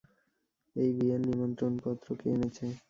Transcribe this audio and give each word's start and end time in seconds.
এই 0.75 0.89
বিয়ের 0.97 1.21
নিমন্ত্রণপত্র 1.27 2.07
কে 2.19 2.27
এনেছে? 2.35 2.65